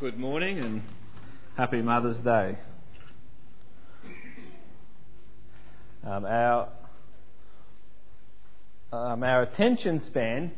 [0.00, 0.80] good morning and
[1.56, 2.56] happy Mother's Day.
[6.06, 6.68] Um, our,
[8.92, 10.52] um, our attention span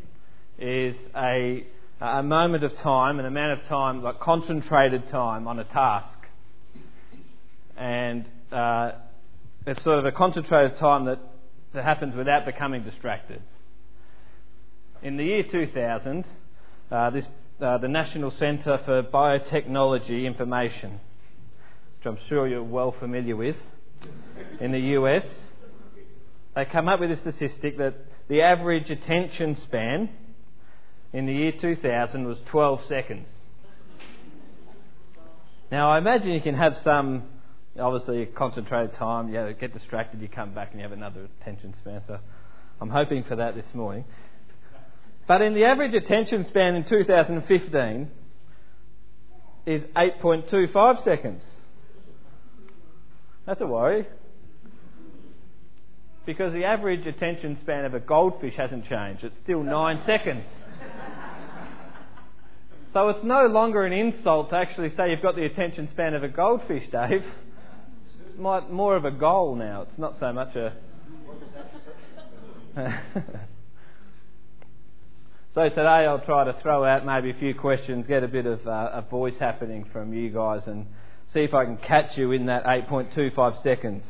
[0.58, 1.64] is a,
[2.03, 6.18] a moment of time, an amount of time, like concentrated time on a task.
[7.78, 8.92] And uh,
[9.66, 11.18] it's sort of a concentrated time that,
[11.72, 13.40] that happens without becoming distracted.
[15.02, 16.27] In the year 2000,
[16.91, 17.24] uh, this
[17.61, 21.01] uh, the National Centre for Biotechnology Information,
[21.98, 23.56] which I'm sure you're well familiar with,
[24.60, 25.51] in the US,
[26.54, 27.95] they come up with a statistic that
[28.28, 30.09] the average attention span
[31.12, 33.27] in the year 2000 was 12 seconds.
[35.70, 37.24] Now, I imagine you can have some,
[37.79, 42.02] obviously, concentrated time, you get distracted, you come back and you have another attention span.
[42.06, 42.18] So
[42.80, 44.04] I'm hoping for that this morning.
[45.30, 48.10] But in the average attention span in 2015
[49.64, 51.48] is 8.25 seconds.
[53.46, 54.09] That's a worry.
[56.26, 59.22] Because the average attention span of a goldfish hasn't changed.
[59.22, 60.42] It's still nine seconds.
[62.92, 66.25] So it's no longer an insult to actually say you've got the attention span of
[66.25, 67.25] a goldfish, Dave.
[68.27, 69.83] It's more of a goal now.
[69.83, 70.72] It's not so much a.
[75.53, 78.65] So today I'll try to throw out maybe a few questions, get a bit of
[78.69, 80.87] uh, a voice happening from you guys, and
[81.27, 84.05] see if I can catch you in that 8.25 seconds.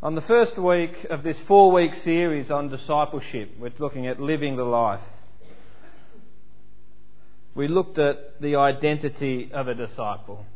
[0.00, 4.54] On the first week of this four week series on discipleship, we're looking at living
[4.54, 5.02] the life.
[7.56, 10.46] We looked at the identity of a disciple,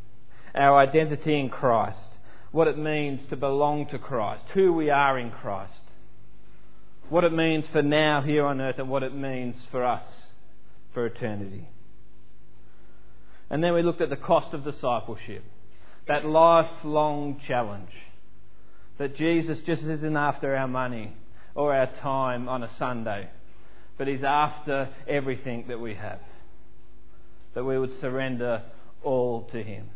[0.54, 2.12] our identity in Christ,
[2.52, 5.72] what it means to belong to Christ, who we are in Christ
[7.10, 10.02] what it means for now here on earth and what it means for us
[10.92, 11.68] for eternity.
[13.50, 15.42] And then we looked at the cost of discipleship,
[16.06, 17.90] that lifelong challenge.
[18.98, 21.14] That Jesus just isn't after our money
[21.54, 23.28] or our time on a Sunday,
[23.96, 26.20] but He's after everything that we have.
[27.54, 28.62] That we would surrender
[29.02, 29.90] all to Him.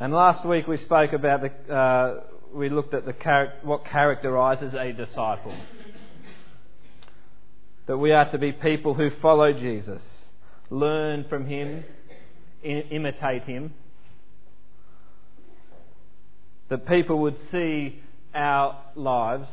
[0.00, 2.24] And last week we spoke about the, uh,
[2.54, 5.54] we looked at the char- what characterises a disciple.
[7.86, 10.02] That we are to be people who follow Jesus,
[10.70, 11.84] learn from him,
[12.62, 13.74] imitate him.
[16.68, 18.00] That people would see
[18.34, 19.48] our lives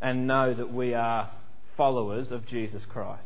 [0.00, 1.30] and know that we are
[1.76, 3.22] followers of Jesus Christ.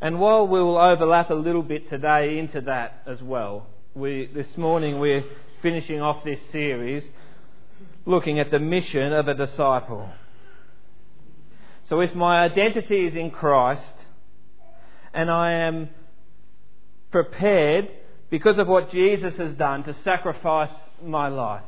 [0.00, 3.66] And while we will overlap a little bit today into that as well,
[3.98, 5.24] we, this morning we're
[5.60, 7.04] finishing off this series
[8.06, 10.08] looking at the mission of a disciple.
[11.88, 14.04] So if my identity is in Christ
[15.12, 15.88] and I am
[17.10, 17.90] prepared
[18.30, 21.64] because of what Jesus has done to sacrifice my life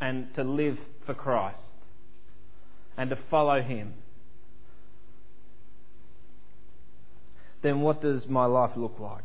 [0.00, 1.58] and to live for Christ
[2.96, 3.94] and to follow Him,
[7.62, 9.24] then what does my life look like?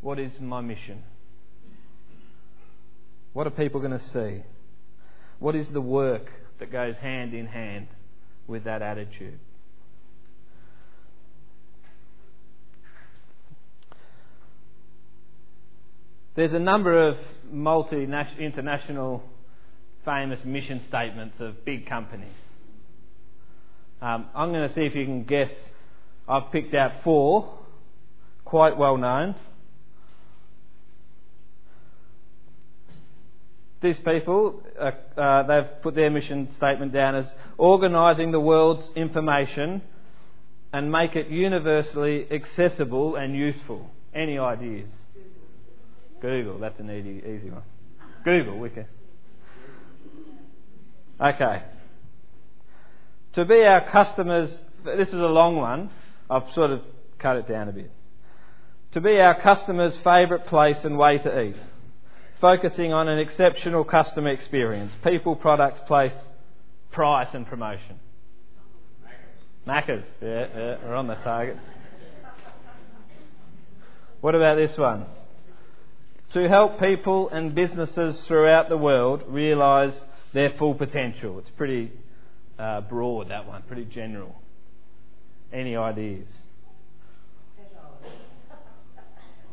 [0.00, 1.04] What is my mission?
[3.32, 4.42] What are people going to see?
[5.38, 7.88] What is the work that goes hand in hand
[8.46, 9.38] with that attitude?
[16.34, 17.16] There's a number of
[17.50, 19.22] multi international
[20.04, 22.32] famous mission statements of big companies.
[24.00, 25.52] Um, I'm going to see if you can guess.
[26.26, 27.58] I've picked out four,
[28.44, 29.34] quite well known.
[33.80, 39.80] These people, uh, uh, they've put their mission statement down as organising the world's information
[40.72, 43.90] and make it universally accessible and useful.
[44.14, 44.88] Any ideas?
[46.20, 47.62] Google, that's an easy, easy one.
[48.22, 48.86] Google, can.
[51.18, 51.62] Okay.
[53.32, 55.90] To be our customers, this is a long one.
[56.28, 56.82] I've sort of
[57.18, 57.90] cut it down a bit.
[58.92, 61.56] To be our customers' favourite place and way to eat
[62.40, 66.16] focusing on an exceptional customer experience people, products, place,
[66.90, 68.00] price, and promotion.
[69.66, 71.58] Macca's, yeah, yeah, we're on the target.
[74.20, 75.06] What about this one?
[76.32, 81.38] To help people and businesses throughout the world realise their full potential.
[81.40, 81.92] It's pretty
[82.58, 84.34] uh, broad, that one, pretty general.
[85.52, 86.28] Any ideas?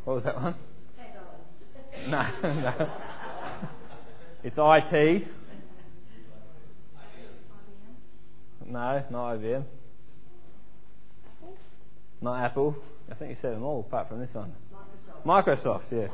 [0.04, 0.56] What was that one?
[2.08, 2.90] No, no.
[4.44, 5.28] It's IT.
[8.66, 9.64] No, not IBM.
[12.22, 12.76] Not Apple.
[13.12, 14.54] I think you said them all apart from this one.
[15.26, 15.64] Microsoft.
[15.64, 16.08] Microsoft, yeah.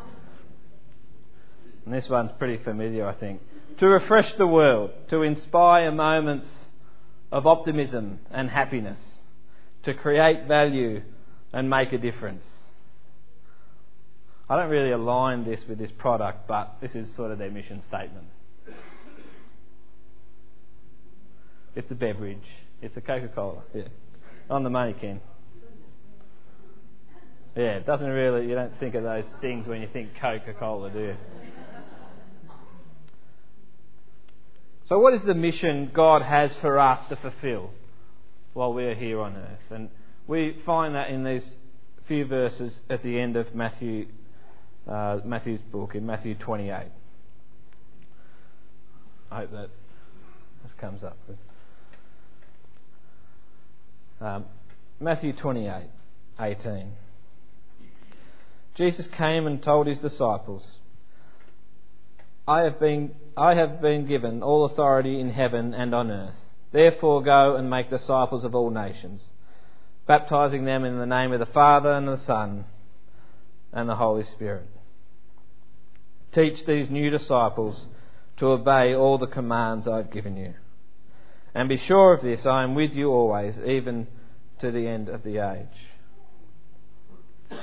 [1.86, 3.42] And this one's pretty familiar, I think.
[3.78, 6.48] To refresh the world, to inspire moments
[7.32, 9.00] of optimism and happiness,
[9.84, 11.02] to create value
[11.52, 12.46] and make a difference.
[14.54, 17.82] I don't really align this with this product, but this is sort of their mission
[17.88, 18.28] statement.
[21.76, 22.46] It's a beverage.
[22.80, 23.64] It's a Coca Cola.
[23.74, 23.86] Yeah.
[24.52, 25.22] On the money, Ken.
[27.56, 30.92] Yeah, it doesn't really, you don't think of those things when you think Coca Cola,
[30.92, 31.16] do you?
[34.86, 37.72] So, what is the mission God has for us to fulfill
[38.54, 39.72] while we are here on earth?
[39.72, 39.90] And
[40.28, 41.56] we find that in these
[42.08, 44.06] few verses at the end of Matthew,
[44.88, 46.92] uh, Matthew's book, in Matthew 28.
[49.32, 49.70] I hope that
[50.64, 51.18] this comes up.
[54.22, 54.46] Um,
[55.00, 55.90] Matthew 28,
[56.40, 56.92] 18.
[58.76, 60.64] Jesus came and told his disciples,
[62.48, 66.36] I have been, I have been given all authority in heaven and on earth.
[66.72, 69.24] Therefore go and make disciples of all nations,
[70.08, 72.66] baptizing them in the name of the Father and the Son
[73.72, 74.68] and the Holy Spirit.
[76.34, 77.86] Teach these new disciples
[78.38, 80.54] to obey all the commands I've given you.
[81.54, 84.08] And be sure of this, I am with you always, even
[84.60, 87.60] to the end of the age.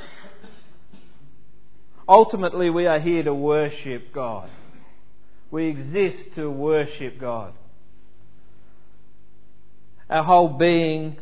[2.08, 4.50] Ultimately, we are here to worship God.
[5.50, 7.54] We exist to worship God.
[10.08, 11.18] Our whole being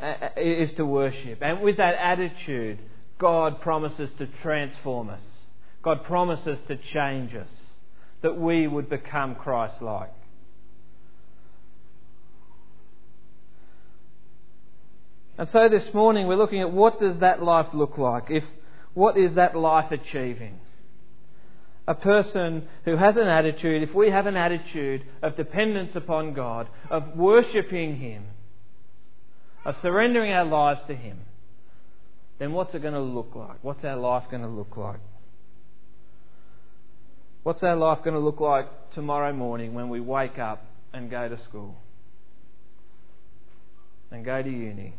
[0.00, 1.38] uh, uh, is to worship.
[1.40, 2.78] And with that attitude,
[3.18, 5.20] God promises to transform us.
[5.86, 7.46] God promises to change us,
[8.20, 10.10] that we would become Christ like.
[15.38, 18.24] And so this morning we're looking at what does that life look like?
[18.30, 18.42] If
[18.94, 20.58] what is that life achieving?
[21.86, 26.66] A person who has an attitude, if we have an attitude of dependence upon God,
[26.90, 28.24] of worshipping Him,
[29.64, 31.20] of surrendering our lives to Him,
[32.40, 33.62] then what's it going to look like?
[33.62, 34.98] What's our life going to look like?
[37.46, 41.28] What's our life going to look like tomorrow morning when we wake up and go
[41.28, 41.76] to school?
[44.10, 44.94] And go to uni?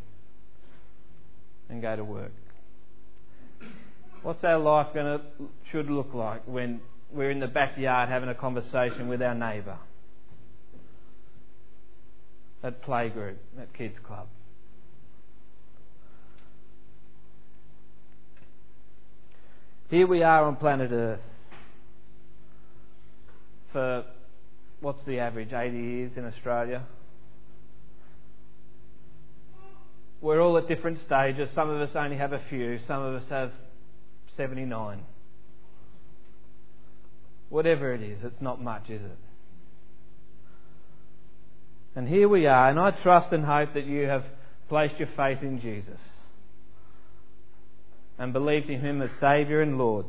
[1.68, 2.32] and go to work.
[4.24, 5.26] What's our life going to
[5.70, 6.80] should look like when
[7.12, 9.80] we're in the backyard having a conversation with our neighbour?
[12.64, 14.28] At playgroup, at kids club.
[19.90, 21.20] Here we are on planet Earth
[23.78, 24.06] for
[24.80, 25.54] what's the average?
[25.54, 26.82] 80 years in Australia?
[30.20, 31.48] We're all at different stages.
[31.54, 33.52] Some of us only have a few, some of us have
[34.36, 35.04] 79.
[37.50, 39.20] Whatever it is, it's not much, is it?
[41.96, 44.26] And here we are, and I trust and hope that you have
[44.70, 46.00] placed your faith in Jesus
[48.18, 50.08] and believed in Him as Saviour and Lord.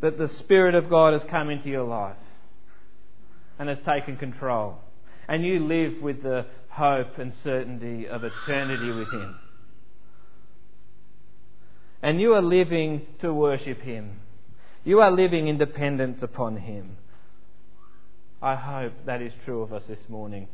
[0.00, 2.16] That the Spirit of God has come into your life
[3.58, 4.78] and has taken control.
[5.28, 9.36] And you live with the hope and certainty of eternity with Him.
[12.02, 14.20] And you are living to worship Him.
[14.84, 16.98] You are living in dependence upon Him.
[18.42, 20.48] I hope that is true of us this morning.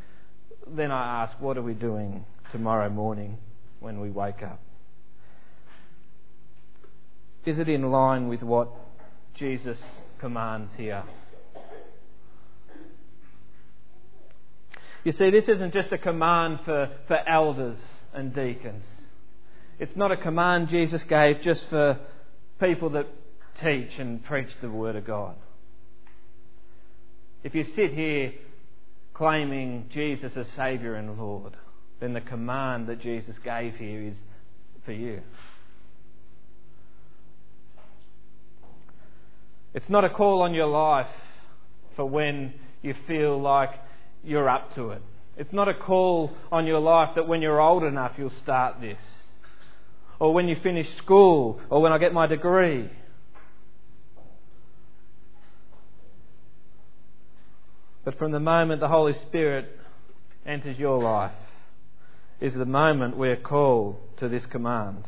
[0.67, 3.39] Then I ask, what are we doing tomorrow morning
[3.81, 4.61] when we wake up?
[7.45, 8.71] Is it in line with what
[9.35, 9.79] Jesus
[10.19, 11.05] commands here?
[15.05, 17.79] You see, this isn't just a command for, for elders
[18.15, 18.85] and deacons.
[19.79, 21.99] It's not a command Jesus gave just for
[22.61, 23.07] people that
[23.61, 25.35] teach and preach the Word of God.
[27.43, 28.33] If you sit here
[29.15, 31.57] claiming Jesus as Saviour and Lord,
[32.01, 34.17] then the command that Jesus gave here is
[34.85, 35.21] for you.
[39.75, 41.09] It's not a call on your life
[41.97, 43.71] for when you feel like
[44.23, 45.03] you're up to it.
[45.37, 49.01] It's not a call on your life that when you're old enough you'll start this.
[50.19, 52.89] Or when you finish school, or when I get my degree.
[58.05, 59.79] But from the moment the Holy Spirit
[60.47, 61.33] enters your life,
[62.41, 65.07] is the moment we're called to this command.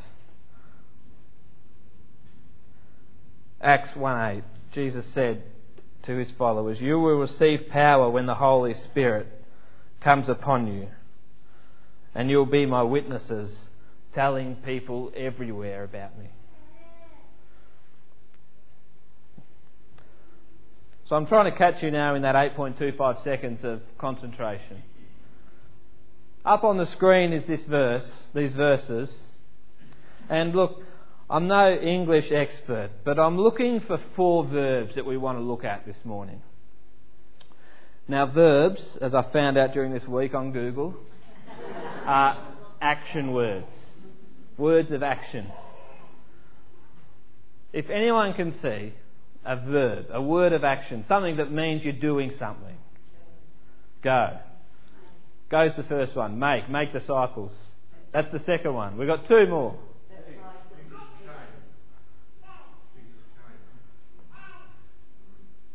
[3.61, 4.44] Acts 1 8,
[4.75, 5.43] Jesus said,
[6.04, 9.26] to his followers, You will receive power when the Holy Spirit
[10.00, 10.88] comes upon you,
[12.14, 13.69] and you'll be my witnesses,
[14.12, 16.26] telling people everywhere about me.
[21.07, 24.83] So I'm trying to catch you now in that 8.25 seconds of concentration.
[26.45, 29.14] Up on the screen is this verse, these verses.
[30.31, 30.83] And look,
[31.28, 35.64] I'm no English expert, but I'm looking for four verbs that we want to look
[35.64, 36.43] at this morning.
[38.07, 40.95] Now, verbs, as I found out during this week on Google,
[42.04, 43.66] are action words.
[44.59, 45.50] Words of action.
[47.73, 48.93] If anyone can see
[49.47, 52.76] a verb, a word of action, something that means you're doing something,
[54.02, 54.38] go.
[55.50, 56.38] Goes the first one.
[56.38, 56.69] Make.
[56.69, 57.52] Make disciples.
[58.12, 58.99] That's the second one.
[58.99, 59.78] We've got two more.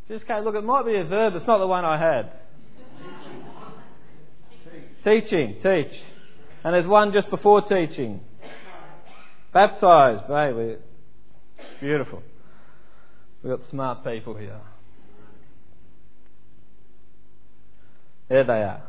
[0.09, 2.31] Just came, look, it might be a verb, it's not the one I had.
[5.03, 5.91] teaching, teach.
[6.63, 8.19] And there's one just before teaching.
[9.53, 10.77] Baptise, baby.
[11.79, 12.23] Beautiful.
[13.43, 14.59] We've got smart people here.
[18.29, 18.83] There they are.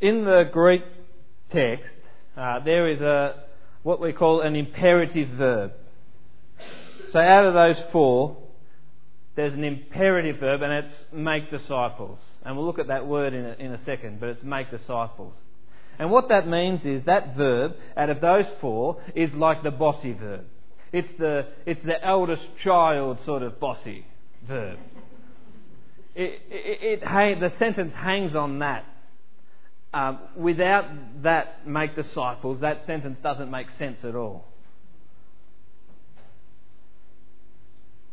[0.00, 0.82] In the Greek
[1.50, 1.90] text,
[2.36, 3.44] uh, there is a
[3.82, 5.72] what we call an imperative verb.
[7.12, 8.36] So out of those four,
[9.36, 12.18] there's an imperative verb and it's make disciples.
[12.44, 15.34] And we'll look at that word in a, in a second, but it's make disciples.
[15.98, 20.12] And what that means is that verb, out of those four, is like the bossy
[20.12, 20.44] verb.
[20.92, 24.06] It's the, it's the eldest child sort of bossy
[24.46, 24.78] verb.
[26.14, 28.84] It, it, it, the sentence hangs on that.
[29.92, 34.44] Um, without that make disciples, that sentence doesn't make sense at all.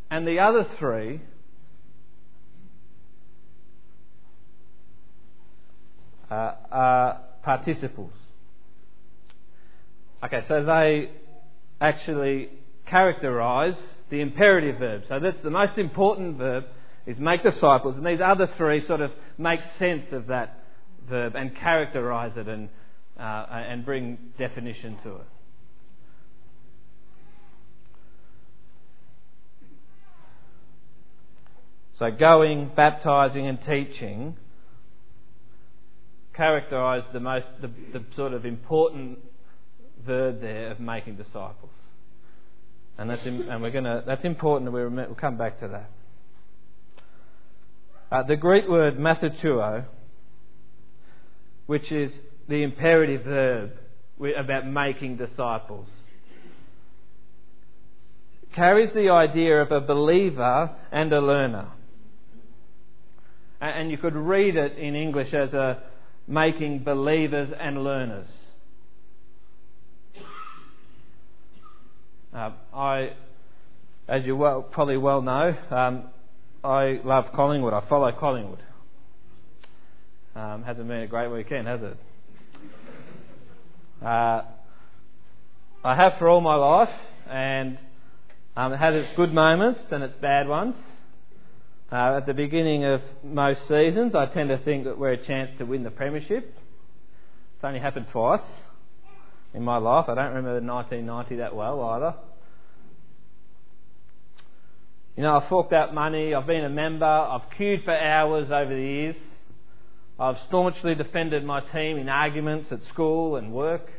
[0.09, 1.21] And the other three
[6.29, 8.13] uh, are participles.
[10.23, 11.11] Okay, so they
[11.79, 12.49] actually
[12.85, 13.75] characterize
[14.09, 15.03] the imperative verb.
[15.09, 16.65] So that's the most important verb
[17.05, 20.63] is make disciples, and these other three sort of make sense of that
[21.07, 22.69] verb and characterize it and,
[23.19, 25.27] uh, and bring definition to it.
[31.97, 34.35] So going, baptizing, and teaching
[36.37, 39.19] characterise the most the, the sort of important
[40.05, 41.71] verb there of making disciples,
[42.97, 44.73] and that's and we're gonna that's important.
[44.73, 45.89] We'll, we'll come back to that.
[48.11, 49.85] Uh, the Greek word matheteuo,
[51.65, 53.71] which is the imperative verb
[54.37, 55.87] about making disciples,
[58.53, 61.71] carries the idea of a believer and a learner
[63.61, 65.83] and you could read it in English as a
[66.27, 68.27] making believers and learners.
[72.33, 73.13] Uh, I,
[74.07, 76.03] as you well, probably well know, um,
[76.63, 77.73] I love Collingwood.
[77.73, 78.59] I follow Collingwood.
[80.35, 81.97] Um, hasn't been a great weekend, has it?
[84.03, 84.41] Uh,
[85.83, 86.89] I have for all my life,
[87.29, 87.79] and
[88.57, 90.75] um, it has its good moments and its bad ones.
[91.95, 95.49] Uh, at the beginning of most seasons, I tend to think that we're a chance
[95.59, 96.43] to win the Premiership.
[96.43, 98.41] It's only happened twice
[99.53, 100.09] in my life.
[100.09, 102.15] I don't remember 1990 that well either.
[105.15, 108.75] You know, I've forked out money, I've been a member, I've queued for hours over
[108.75, 109.15] the years.
[110.19, 113.89] I've staunchly defended my team in arguments at school and work.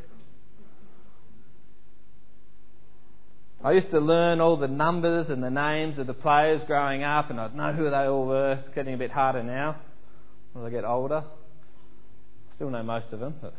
[3.65, 7.31] I used to learn all the numbers and the names of the players growing up,
[7.31, 8.63] and I'd know who they all were.
[8.65, 9.77] It's getting a bit harder now
[10.57, 11.25] as I get older.
[12.55, 13.55] Still know most of them, but.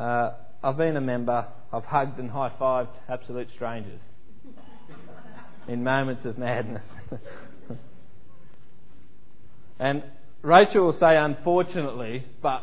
[0.00, 1.46] Uh, I've been a member.
[1.72, 4.00] I've hugged and high fived absolute strangers
[5.68, 6.86] in moments of madness.
[9.78, 10.02] and
[10.42, 12.62] Rachel will say, unfortunately, but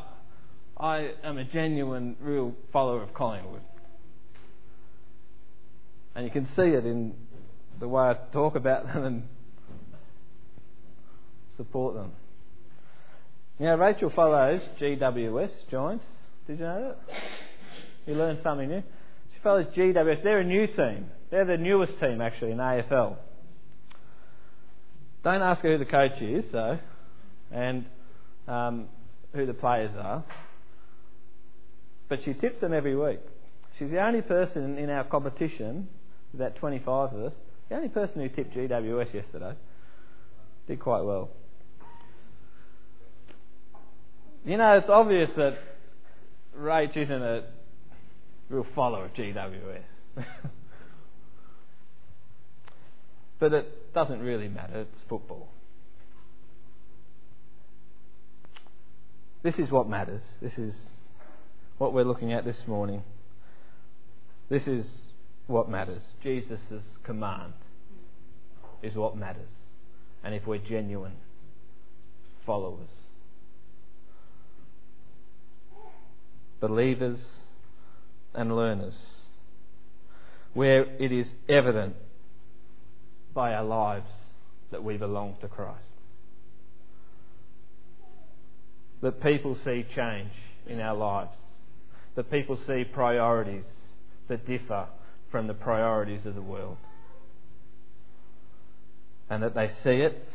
[0.80, 3.62] I am a genuine, real follower of Collingwood.
[6.14, 7.16] And you can see it in
[7.80, 9.24] the way I talk about them and
[11.56, 12.12] support them.
[13.60, 16.06] Now, Rachel follows GWS Giants.
[16.46, 17.16] Did you know that?
[18.06, 18.84] You learned something new.
[19.34, 20.24] She follows GWS.
[20.24, 21.08] They're a new team.
[21.32, 23.18] They're the newest team, actually, in AFL.
[25.24, 26.78] Don't ask her who the coach is, though,
[27.52, 27.86] and
[28.48, 28.88] um,
[29.34, 30.24] who the players are.
[32.10, 33.20] But she tips them every week.
[33.78, 35.88] She's the only person in our competition,
[36.34, 37.34] about 25 of us,
[37.70, 39.54] the only person who tipped GWS yesterday.
[40.68, 41.30] Did quite well.
[44.46, 45.58] You know, it's obvious that
[46.58, 47.44] Rach isn't a
[48.50, 49.84] real follower of GWS.
[53.40, 55.50] but it doesn't really matter, it's football.
[59.44, 60.24] This is what matters.
[60.42, 60.76] This is
[61.78, 63.04] what we're looking at this morning.
[64.50, 64.88] This is
[65.48, 66.02] what matters.
[66.22, 66.62] Jesus'
[67.04, 67.54] command
[68.82, 69.50] is what matters.
[70.24, 71.18] And if we're genuine
[72.46, 72.90] followers,
[76.60, 77.24] believers
[78.34, 78.98] and learners,
[80.54, 81.96] where it is evident
[83.34, 84.10] by our lives
[84.72, 85.78] that we belong to Christ.
[89.02, 90.32] That people see change
[90.66, 91.38] in our lives,
[92.18, 93.66] that people see priorities
[94.28, 94.88] that differ
[95.30, 96.78] from the priorities of the world.
[99.30, 100.28] And that they see it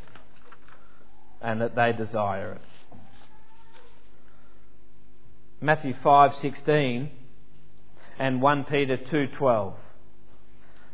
[1.41, 2.61] and that they desire it.
[5.61, 7.09] Matthew 5:16
[8.17, 9.75] and 1 Peter 2:12.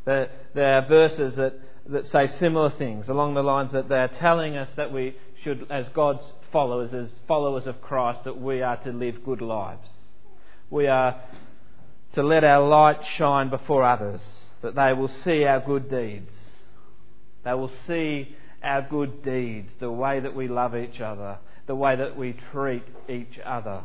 [0.06, 1.52] There, there are verses that,
[1.84, 5.70] that say similar things along the lines that they are telling us that we should,
[5.70, 9.90] as God's followers, as followers of Christ, that we are to live good lives.
[10.70, 11.20] We are
[12.12, 16.32] to let our light shine before others, that they will see our good deeds.
[17.44, 21.96] They will see our good deeds, the way that we love each other, the way
[21.96, 23.84] that we treat each other.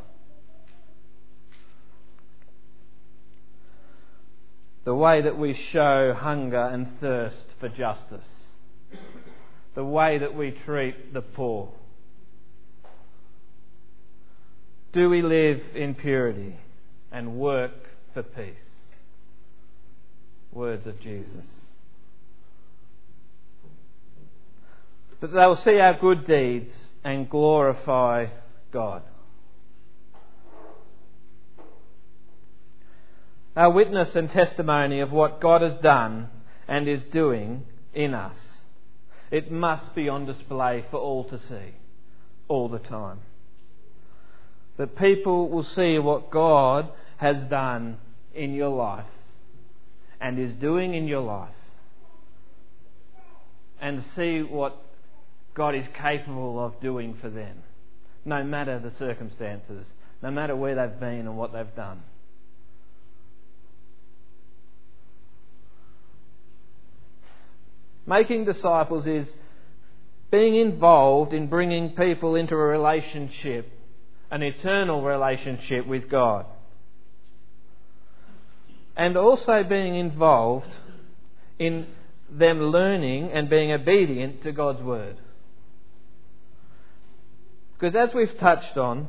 [4.83, 8.25] The way that we show hunger and thirst for justice.
[9.75, 11.71] The way that we treat the poor.
[14.91, 16.57] Do we live in purity
[17.13, 17.71] and work
[18.13, 18.55] for peace.
[20.51, 21.45] Words of Jesus.
[25.21, 28.27] That they will see our good deeds and glorify
[28.71, 29.03] God.
[33.55, 36.29] Our witness and testimony of what God has done
[36.67, 38.63] and is doing in us.
[39.29, 41.75] It must be on display for all to see
[42.47, 43.19] all the time.
[44.77, 47.97] That people will see what God has done
[48.33, 49.05] in your life
[50.19, 51.49] and is doing in your life
[53.81, 54.81] and see what
[55.53, 57.57] God is capable of doing for them,
[58.23, 59.85] no matter the circumstances,
[60.21, 62.01] no matter where they've been and what they've done.
[68.07, 69.29] Making disciples is
[70.31, 73.71] being involved in bringing people into a relationship,
[74.31, 76.45] an eternal relationship with God
[78.95, 80.69] and also being involved
[81.59, 81.87] in
[82.29, 85.17] them learning and being obedient to God's word.
[87.73, 89.07] Because as we've touched on,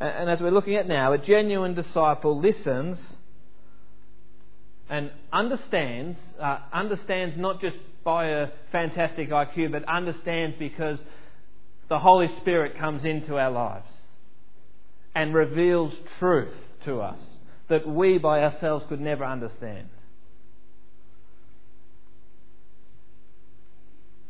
[0.00, 3.16] and as we're looking at now, a genuine disciple listens
[4.88, 10.98] and understands, uh, understands not just by a fantastic IQ, but understands because
[11.88, 13.88] the Holy Spirit comes into our lives
[15.14, 17.37] and reveals truth to us
[17.68, 19.88] that we by ourselves could never understand.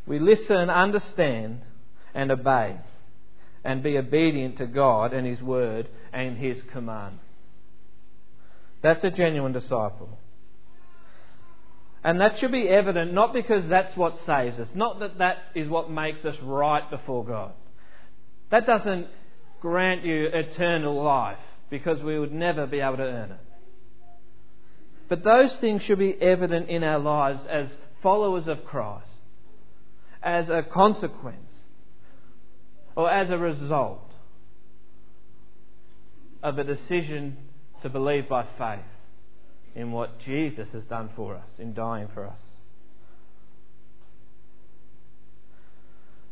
[0.06, 1.60] We listen, understand,
[2.14, 2.78] and obey,
[3.62, 7.18] and be obedient to God and His Word and His command.
[8.80, 10.18] That's a genuine disciple.
[12.02, 15.68] And that should be evident not because that's what saves us, not that that is
[15.68, 17.52] what makes us right before God.
[18.50, 19.08] That doesn't
[19.60, 21.38] grant you eternal life
[21.70, 23.40] because we would never be able to earn it.
[25.08, 27.68] But those things should be evident in our lives as
[28.02, 29.08] followers of Christ,
[30.22, 31.50] as a consequence,
[32.94, 34.10] or as a result
[36.42, 37.36] of a decision
[37.82, 38.84] to believe by faith
[39.74, 42.38] in what Jesus has done for us, in dying for us.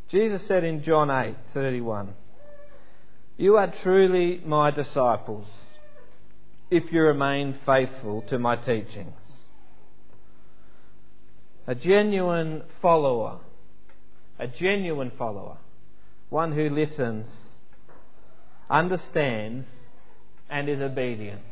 [0.08, 2.08] Jesus said in John 8:31,
[3.36, 5.46] "You are truly my disciples
[6.70, 9.14] if you remain faithful to my teachings.
[11.66, 13.40] A genuine follower,
[14.38, 15.58] a genuine follower,
[16.30, 17.26] one who listens,
[18.70, 19.66] understands,
[20.48, 21.42] and is obedient.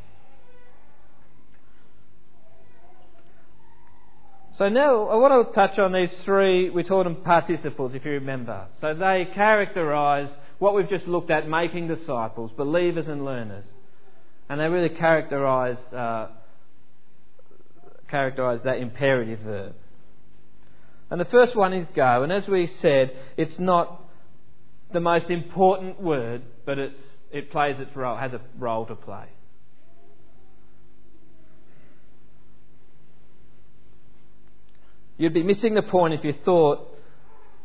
[4.56, 8.12] So now I want to touch on these three, we call them participles if you
[8.12, 8.68] remember.
[8.80, 13.64] So they characterise what we've just looked at, making disciples, believers and learners
[14.48, 16.28] and they really characterise uh,
[18.08, 19.74] characterize that imperative verb.
[21.10, 22.22] And the first one is go.
[22.22, 24.02] And as we said, it's not
[24.92, 27.00] the most important word, but it's,
[27.32, 29.26] it plays its role, has a role to play.
[35.16, 36.88] You'd be missing the point if you thought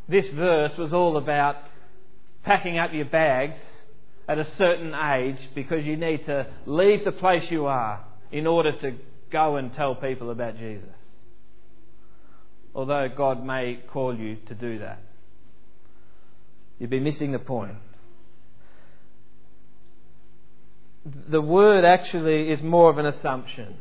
[0.07, 1.57] this verse was all about
[2.43, 3.59] packing up your bags
[4.27, 8.71] at a certain age because you need to leave the place you are in order
[8.77, 8.95] to
[9.31, 10.89] go and tell people about Jesus.
[12.75, 15.01] Although God may call you to do that,
[16.77, 17.75] you'd be missing the point.
[21.05, 23.75] The word actually is more of an assumption.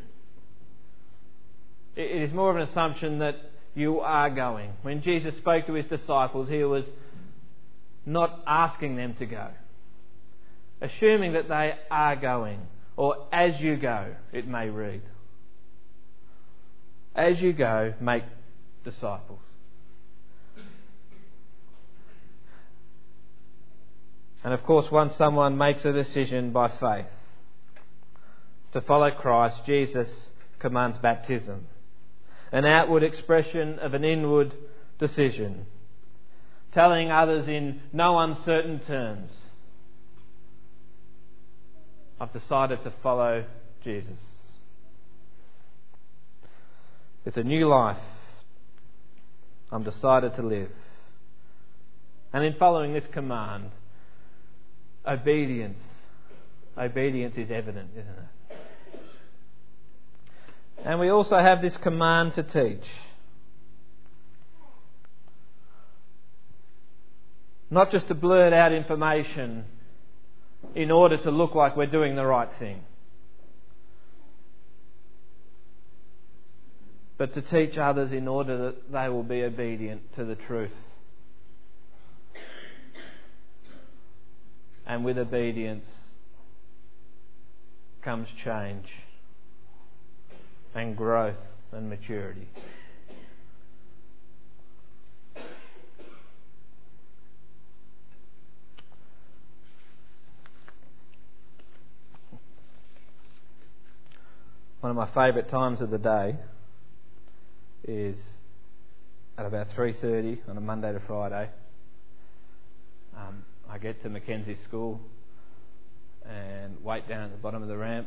[1.95, 3.37] It is more of an assumption that
[3.75, 4.73] you are going.
[4.83, 6.85] When Jesus spoke to his disciples, he was
[8.07, 9.49] not asking them to go,
[10.81, 12.61] assuming that they are going,
[12.97, 15.03] or as you go, it may read.
[17.15, 18.25] As you go, make
[18.85, 19.41] disciples.
[24.45, 27.11] And of course, once someone makes a decision by faith
[28.73, 31.67] to follow Christ, Jesus commands baptism
[32.53, 34.55] an outward expression of an inward
[34.99, 35.67] decision,
[36.73, 39.31] telling others in no uncertain terms,
[42.21, 43.45] I've decided to follow
[43.85, 44.19] Jesus.
[47.25, 47.99] It's a new life
[49.71, 50.71] I'm decided to live.
[52.33, 53.71] And in following this command,
[55.07, 55.79] obedience,
[56.77, 58.59] obedience is evident, isn't it?
[60.85, 62.85] And we also have this command to teach.
[67.71, 69.65] Not just to blurt out information
[70.75, 72.83] in order to look like we're doing the right thing,
[77.19, 80.73] but to teach others in order that they will be obedient to the truth.
[84.87, 85.85] And with obedience
[88.03, 88.87] comes change
[90.75, 91.37] and growth
[91.73, 92.49] and maturity.
[104.81, 106.37] One of my favourite times of the day
[107.83, 108.17] is
[109.37, 111.51] at about 3.30 on a Monday to Friday.
[113.17, 115.01] Um, I get to Mackenzie School
[116.25, 118.07] and wait down at the bottom of the ramp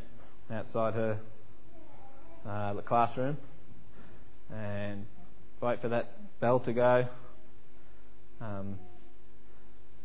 [0.50, 1.20] outside her
[2.48, 3.36] uh, the classroom
[4.50, 5.06] and
[5.60, 7.06] wait for that bell to go.
[8.40, 8.80] Um,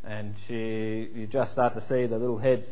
[0.02, 2.66] and she, you just start to see the little heads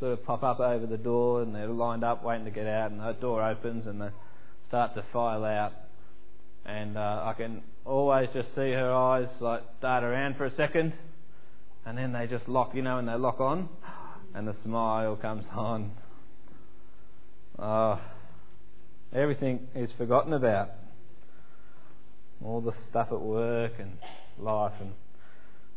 [0.00, 2.90] sort of pop up over the door, and they're lined up waiting to get out,
[2.90, 4.08] and the door opens, and they
[4.66, 5.72] start to file out.
[6.66, 10.94] And uh, I can always just see her eyes like dart around for a second,
[11.86, 13.68] and then they just lock, you know, and they lock on,
[14.34, 15.92] and the smile comes on.
[17.58, 18.00] Oh,
[19.12, 20.70] Everything is forgotten about.
[22.44, 23.98] All the stuff at work and
[24.38, 24.92] life, and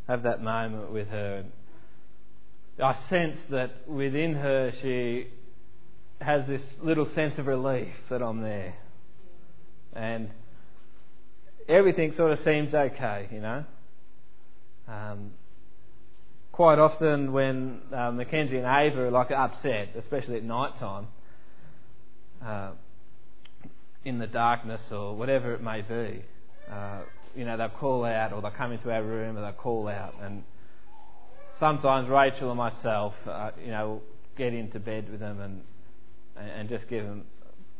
[0.07, 1.38] have that moment with her.
[1.38, 1.51] And
[2.81, 5.27] I sense that within her she
[6.19, 8.75] has this little sense of relief that I'm there.
[9.93, 10.29] And
[11.67, 13.65] everything sort of seems okay, you know.
[14.88, 15.31] Um,
[16.51, 21.07] quite often when uh, Mackenzie and Ava are like upset, especially at night time,
[22.43, 22.71] uh,
[24.05, 26.23] in the darkness or whatever it may be.
[26.71, 27.01] Uh,
[27.36, 30.15] you know, they'll call out or they'll come into our room and they'll call out.
[30.21, 30.43] And
[31.63, 34.02] sometimes Rachel and myself, uh, you know,
[34.38, 35.62] get into bed with them and,
[36.36, 37.23] and just give them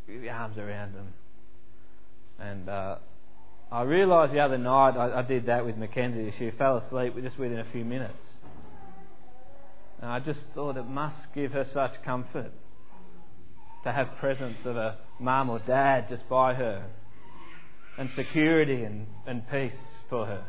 [0.08, 1.08] the arms around them.
[2.40, 2.96] And uh,
[3.70, 6.34] I realised the other night I, I did that with Mackenzie.
[6.40, 8.24] She fell asleep just within a few minutes.
[10.02, 12.54] And I just thought it must give her such comfort
[13.84, 16.86] to have presence of a mum or dad just by her
[17.98, 19.74] and security and, and peace
[20.10, 20.46] for her.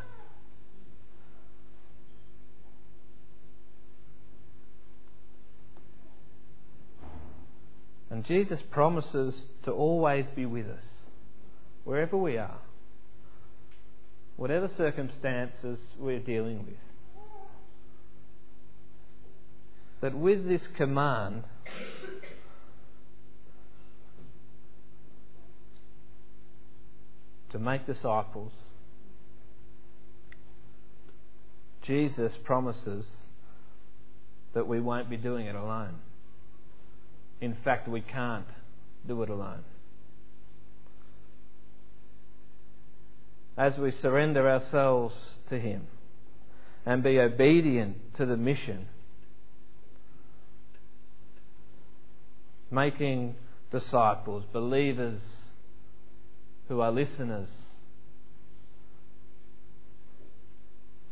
[8.11, 10.85] And Jesus promises to always be with us,
[11.85, 12.59] wherever we are,
[14.37, 16.77] whatever circumstances we're dealing with.
[20.01, 21.45] That with this command,
[27.51, 28.53] to make disciples,
[31.83, 33.07] Jesus promises
[34.55, 35.95] that we won't be doing it alone.
[37.44, 38.46] In fact, we can't
[39.07, 39.64] do it alone.
[43.57, 45.14] as we surrender ourselves
[45.48, 45.87] to Him
[46.85, 48.88] and be obedient to the mission,
[52.70, 53.37] making
[53.70, 55.20] disciples, believers
[56.68, 57.48] who are listeners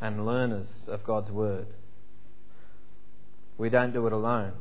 [0.01, 1.67] and learners of God's Word.
[3.57, 4.53] We don't do it alone.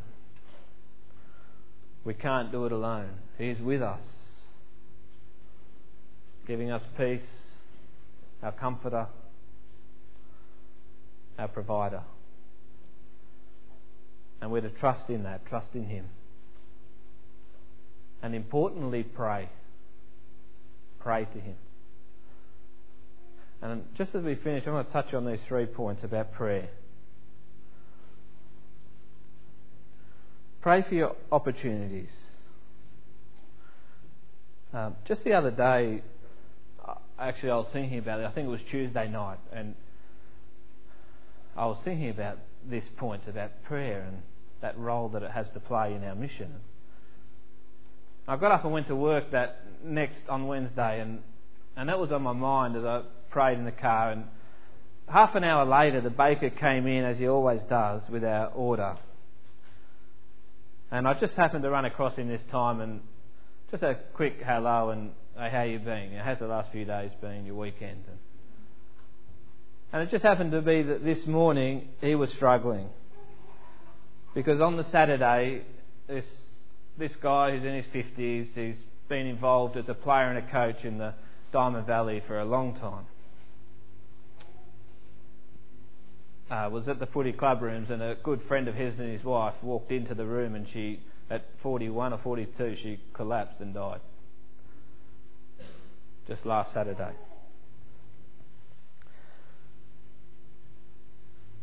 [2.03, 3.11] We can't do it alone.
[3.37, 4.01] He's with us,
[6.47, 7.21] giving us peace,
[8.41, 9.07] our comforter,
[11.37, 12.01] our provider.
[14.41, 16.05] And we're to trust in that, trust in Him.
[18.23, 19.49] And importantly, pray.
[20.99, 21.55] Pray to Him.
[23.61, 26.69] And just as we finish, I want to touch on these three points about prayer.
[30.61, 32.09] Pray for your opportunities.
[34.73, 36.03] Um, just the other day,
[37.17, 38.25] actually, I was thinking about it.
[38.25, 39.73] I think it was Tuesday night, and
[41.57, 42.37] I was thinking about
[42.69, 44.21] this point about prayer and
[44.61, 46.53] that role that it has to play in our mission.
[48.27, 51.23] I got up and went to work that next on Wednesday, and
[51.75, 54.11] and that was on my mind as I prayed in the car.
[54.11, 54.25] And
[55.07, 58.97] half an hour later, the baker came in as he always does with our order.
[60.91, 62.99] And I just happened to run across him this time, and
[63.71, 66.11] just a quick hello and hey, how you been?
[66.17, 67.45] How's the last few days been?
[67.45, 68.03] Your weekend?
[69.93, 72.89] And, it just happened to be that this morning he was struggling
[74.33, 75.63] because on the Saturday,
[76.07, 76.25] this
[76.97, 78.75] this guy who's in his fifties, he's
[79.07, 81.13] been involved as a player and a coach in the
[81.53, 83.05] Diamond Valley for a long time.
[86.51, 89.23] Uh, was at the footy club rooms, and a good friend of his and his
[89.23, 94.01] wife walked into the room, and she, at 41 or 42, she collapsed and died.
[96.27, 97.13] Just last Saturday.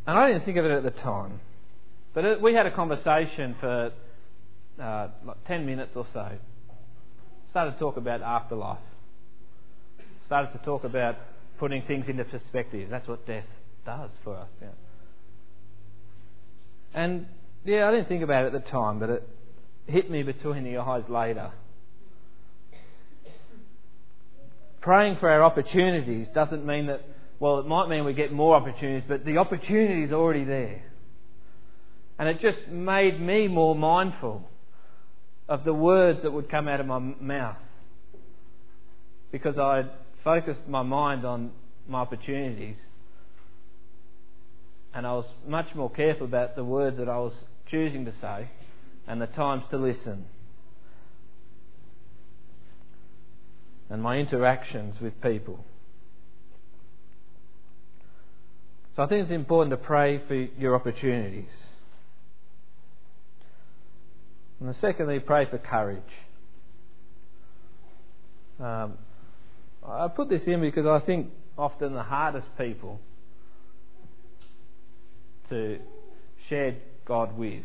[0.07, 1.39] And I didn't think of it at the time,
[2.15, 3.91] but it, we had a conversation for
[4.81, 6.31] uh, like 10 minutes or so.
[7.51, 8.79] Started to talk about afterlife
[10.29, 11.15] started to talk about
[11.57, 12.87] putting things into perspective.
[12.91, 13.45] That's what death
[13.85, 14.49] does for us.
[14.61, 14.67] Yeah.
[16.93, 17.25] And
[17.65, 19.29] yeah, I didn't think about it at the time, but it
[19.87, 21.51] hit me between the eyes later.
[24.81, 27.01] Praying for our opportunities doesn't mean that,
[27.39, 30.83] well, it might mean we get more opportunities, but the opportunity is already there.
[32.17, 34.49] And it just made me more mindful
[35.47, 37.57] of the words that would come out of my mouth
[39.31, 39.89] because I'd
[40.23, 41.51] focused my mind on
[41.87, 42.75] my opportunities.
[44.93, 47.33] And I was much more careful about the words that I was
[47.67, 48.49] choosing to say
[49.07, 50.25] and the times to listen.
[53.89, 55.63] And my interactions with people.
[58.95, 61.51] So I think it's important to pray for your opportunities.
[64.59, 66.01] And secondly, pray for courage.
[68.59, 68.97] Um,
[69.87, 72.99] I put this in because I think often the hardest people
[75.49, 75.79] to
[76.47, 77.63] share God with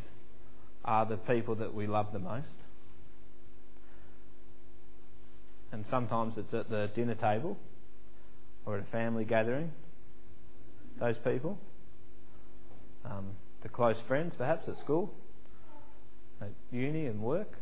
[0.84, 2.46] are the people that we love the most.
[5.72, 7.56] And sometimes it's at the dinner table
[8.66, 9.72] or at a family gathering,
[11.00, 11.58] those people.
[13.04, 13.30] Um,
[13.62, 15.12] the close friends, perhaps at school,
[16.40, 17.52] at uni and work,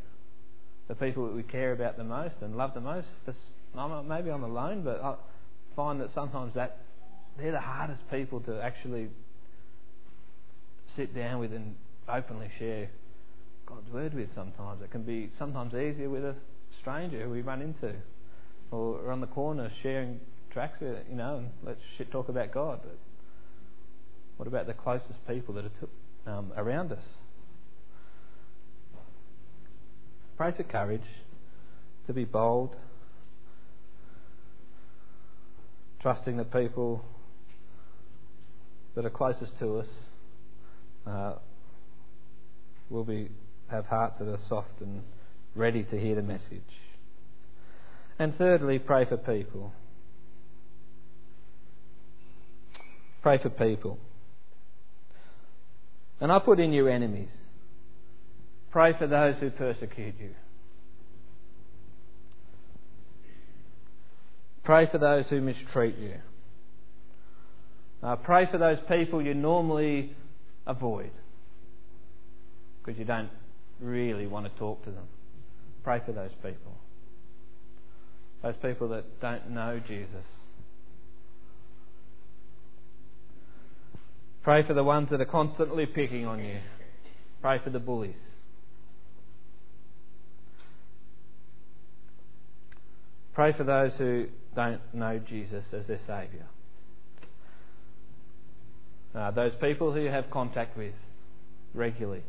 [0.89, 3.09] the people that we care about the most and love the most.
[3.77, 5.15] I'm, maybe I'm alone, but I
[5.75, 6.79] find that sometimes that
[7.39, 9.09] they're the hardest people to actually
[10.97, 11.77] sit down with and
[12.09, 12.89] openly share
[13.67, 14.29] God's word with.
[14.35, 16.35] Sometimes it can be sometimes easier with a
[16.81, 17.95] stranger who we run into,
[18.71, 22.81] or on the corner sharing tracks with, you know, and let's talk about God.
[22.83, 22.99] But
[24.37, 25.65] what about the closest people that
[26.27, 27.05] are um, around us?
[30.37, 31.01] Pray for courage
[32.07, 32.77] to be bold
[36.03, 37.05] trusting the people
[38.97, 39.87] that are closest to us
[41.07, 41.35] uh,
[42.91, 43.31] will be
[43.71, 45.03] have hearts that are soft and
[45.55, 46.63] ready to hear the message.
[48.19, 49.73] And thirdly, pray for people.
[53.23, 53.99] Pray for people.
[56.21, 57.33] And I put in your enemies.
[58.71, 60.31] Pray for those who persecute you.
[64.65, 66.15] Pray for those who mistreat you.
[68.03, 70.15] Uh, pray for those people you normally
[70.67, 71.11] avoid
[72.79, 73.31] because you don't
[73.81, 75.07] really want to talk to them.
[75.85, 76.77] Pray for those people.
[78.43, 80.27] Those people that don't know Jesus.
[84.43, 86.57] Pray for the ones that are constantly picking on you.
[87.41, 88.17] Pray for the bullies.
[93.35, 96.47] Pray for those who don't know Jesus as their Saviour.
[99.15, 100.95] Uh, those people who you have contact with
[101.75, 102.23] regularly,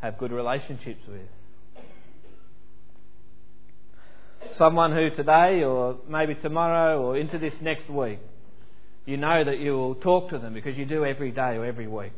[0.00, 1.28] have good relationships with.
[4.52, 8.18] Someone who today or maybe tomorrow or into this next week,
[9.06, 11.86] you know that you will talk to them because you do every day or every
[11.86, 12.12] week.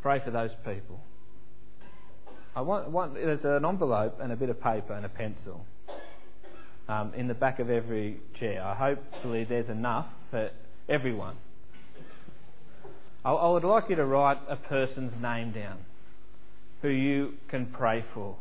[0.00, 1.00] Pray for those people.
[2.54, 5.66] I want, want there's an envelope and a bit of paper and a pencil
[6.88, 8.62] um, in the back of every chair.
[8.62, 10.50] I hopefully there's enough for
[10.88, 11.36] everyone.
[13.26, 15.78] I, I would like you to write a person's name down
[16.80, 18.36] who you can pray for.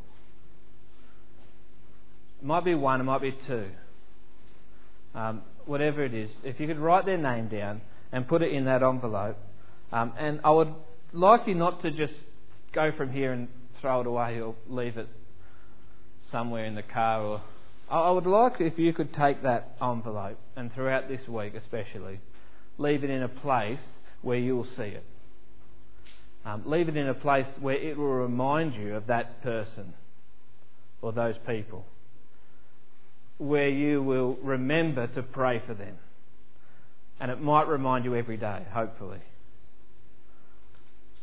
[2.39, 3.65] It might be one, it might be two.
[5.15, 8.65] Um, whatever it is, if you could write their name down and put it in
[8.65, 9.37] that envelope.
[9.91, 10.73] Um, and I would
[11.13, 12.13] like you not to just
[12.71, 13.47] go from here and
[13.81, 15.07] throw it away or leave it
[16.31, 17.23] somewhere in the car.
[17.23, 17.41] Or
[17.89, 22.19] I would like if you could take that envelope and throughout this week, especially,
[22.77, 23.79] leave it in a place
[24.25, 25.03] where you will see it.
[26.43, 29.93] Um, leave it in a place where it will remind you of that person
[31.01, 31.85] or those people
[33.37, 35.97] where you will remember to pray for them.
[37.19, 39.19] And it might remind you every day, hopefully.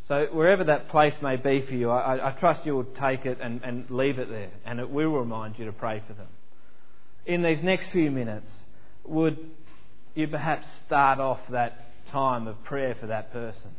[0.07, 3.39] So, wherever that place may be for you, I, I trust you will take it
[3.41, 6.29] and, and leave it there, and it will remind you to pray for them.
[7.25, 8.51] In these next few minutes,
[9.05, 9.39] would
[10.15, 13.71] you perhaps start off that time of prayer for that person?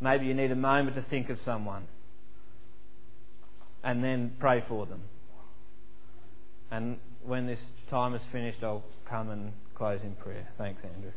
[0.00, 1.86] Maybe you need a moment to think of someone
[3.84, 5.02] and then pray for them.
[6.70, 10.48] And when this time is finished, I'll come and close in prayer.
[10.56, 11.12] Thanks, Andrew.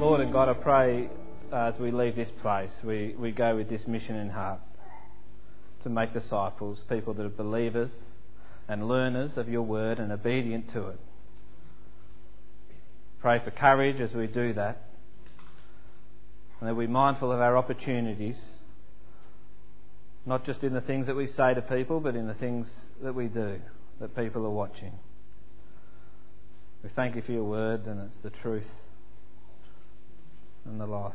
[0.00, 1.10] Lord and God, I pray
[1.52, 4.60] as we leave this place, we, we go with this mission in heart
[5.82, 7.90] to make disciples, people that are believers
[8.68, 11.00] and learners of your word and obedient to it.
[13.20, 14.86] Pray for courage as we do that.
[16.60, 18.36] And that we're mindful of our opportunities,
[20.26, 22.68] not just in the things that we say to people, but in the things
[23.02, 23.58] that we do,
[24.00, 24.92] that people are watching.
[26.82, 28.70] We thank you for your word, and it's the truth
[30.66, 31.14] and the life.